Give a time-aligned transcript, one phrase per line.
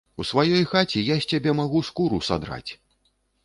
[0.21, 2.67] У сваёй хаце я з цябе магу скуру садраць.